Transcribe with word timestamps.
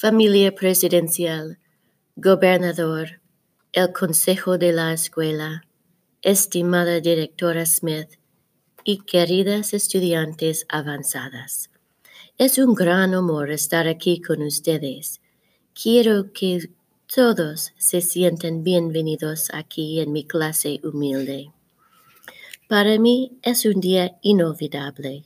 familia 0.00 0.54
presidencial, 0.54 1.58
gobernador, 2.14 3.20
el 3.72 3.92
consejo 3.92 4.56
de 4.56 4.72
la 4.72 4.92
escuela, 4.92 5.64
estimada 6.22 7.00
directora 7.00 7.66
Smith 7.66 8.10
y 8.84 8.98
queridas 8.98 9.74
estudiantes 9.74 10.66
avanzadas. 10.68 11.70
Es 12.36 12.58
un 12.58 12.74
gran 12.74 13.12
honor 13.12 13.50
estar 13.50 13.88
aquí 13.88 14.20
con 14.20 14.40
ustedes. 14.42 15.20
Quiero 15.74 16.32
que 16.32 16.70
todos 17.12 17.72
se 17.76 18.00
sientan 18.00 18.62
bienvenidos 18.62 19.48
aquí 19.52 19.98
en 19.98 20.12
mi 20.12 20.22
clase 20.22 20.78
humilde. 20.84 21.50
Para 22.68 23.00
mí 23.00 23.36
es 23.42 23.64
un 23.64 23.80
día 23.80 24.16
inolvidable, 24.22 25.24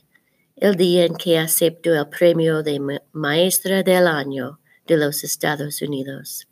el 0.55 0.75
día 0.75 1.05
en 1.05 1.13
que 1.13 1.37
acepto 1.37 1.93
el 1.93 2.09
premio 2.09 2.63
de 2.63 3.01
Maestra 3.11 3.83
del 3.83 4.07
Año 4.07 4.61
de 4.87 4.97
los 4.97 5.23
Estados 5.23 5.81
Unidos. 5.81 6.47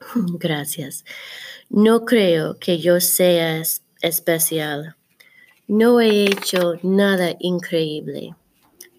Gracias. 0.14 1.04
No 1.68 2.04
creo 2.04 2.58
que 2.58 2.78
yo 2.78 3.00
sea 3.00 3.62
especial. 4.02 4.96
No 5.66 6.00
he 6.00 6.24
hecho 6.24 6.74
nada 6.82 7.34
increíble. 7.38 8.34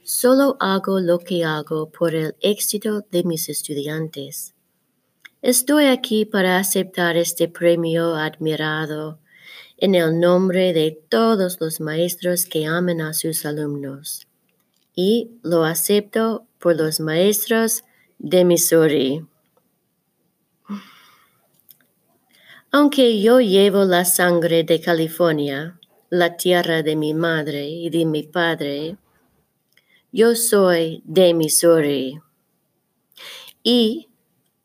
Solo 0.03 0.57
hago 0.59 0.99
lo 0.99 1.19
que 1.19 1.43
hago 1.43 1.89
por 1.89 2.13
el 2.13 2.35
éxito 2.41 3.05
de 3.11 3.23
mis 3.23 3.49
estudiantes. 3.49 4.53
Estoy 5.41 5.85
aquí 5.85 6.25
para 6.25 6.57
aceptar 6.57 7.17
este 7.17 7.47
premio 7.47 8.15
admirado 8.15 9.19
en 9.77 9.93
el 9.93 10.19
nombre 10.19 10.73
de 10.73 10.99
todos 11.09 11.57
los 11.59 11.79
maestros 11.79 12.45
que 12.45 12.65
aman 12.65 13.01
a 13.01 13.13
sus 13.13 13.45
alumnos. 13.45 14.27
Y 14.95 15.31
lo 15.43 15.65
acepto 15.65 16.47
por 16.59 16.77
los 16.77 16.99
maestros 16.99 17.83
de 18.17 18.45
Missouri. 18.45 19.25
Aunque 22.71 23.21
yo 23.21 23.39
llevo 23.39 23.85
la 23.85 24.03
sangre 24.03 24.63
de 24.63 24.81
California, 24.81 25.79
la 26.09 26.35
tierra 26.37 26.83
de 26.83 26.95
mi 26.95 27.13
madre 27.13 27.67
y 27.67 27.89
de 27.89 28.05
mi 28.05 28.23
padre, 28.23 28.97
yo 30.11 30.35
soy 30.35 31.01
de 31.05 31.33
Missouri. 31.33 32.19
Y 33.63 34.09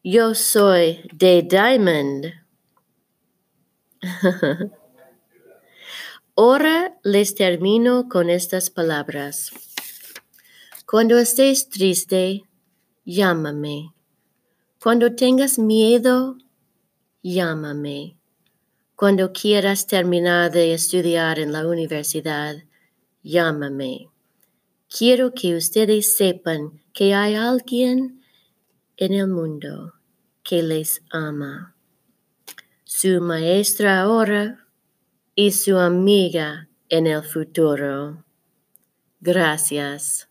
yo 0.02 0.34
soy 0.34 1.08
de 1.12 1.42
Diamond. 1.42 2.32
Ahora 6.36 6.98
les 7.02 7.34
termino 7.34 8.08
con 8.08 8.30
estas 8.30 8.70
palabras. 8.70 9.52
Cuando 10.90 11.18
estés 11.18 11.68
triste, 11.68 12.42
llámame. 13.04 13.94
Cuando 14.82 15.14
tengas 15.14 15.56
miedo, 15.56 16.36
llámame. 17.22 18.18
Cuando 18.96 19.32
quieras 19.32 19.86
terminar 19.86 20.50
de 20.50 20.74
estudiar 20.74 21.38
en 21.38 21.52
la 21.52 21.64
universidad, 21.64 22.56
llámame. 23.22 24.08
Quiero 24.88 25.32
que 25.32 25.54
ustedes 25.54 26.16
sepan 26.16 26.82
que 26.92 27.14
hay 27.14 27.36
alguien 27.36 28.24
en 28.96 29.14
el 29.14 29.28
mundo 29.28 29.94
que 30.42 30.60
les 30.64 31.04
ama. 31.12 31.76
Su 32.82 33.20
maestra 33.20 34.00
ahora 34.00 34.66
y 35.36 35.52
su 35.52 35.78
amiga 35.78 36.68
en 36.88 37.06
el 37.06 37.22
futuro. 37.22 38.24
Gracias. 39.20 40.29